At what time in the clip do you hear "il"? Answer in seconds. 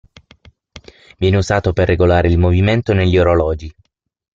2.27-2.39